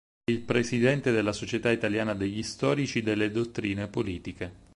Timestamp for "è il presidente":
0.23-1.11